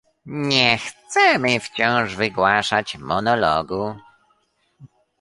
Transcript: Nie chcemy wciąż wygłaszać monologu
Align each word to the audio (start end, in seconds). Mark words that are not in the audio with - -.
Nie 0.25 0.77
chcemy 0.77 1.59
wciąż 1.59 2.15
wygłaszać 2.15 2.97
monologu 2.97 3.95